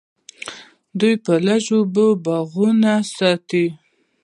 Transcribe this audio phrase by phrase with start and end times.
[0.99, 3.65] دوی په لږو اوبو باغونه ساتي.